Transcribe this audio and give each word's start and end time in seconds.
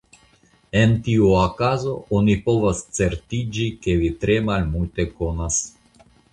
En 0.79 0.95
tiu 1.07 1.27
okazo, 1.41 1.93
oni 2.21 2.37
povas 2.49 2.81
certiĝi 3.01 3.69
ke 3.85 3.97
vi 4.03 4.13
tre 4.25 4.41
malmulte 4.51 5.09
konas. 5.23 5.65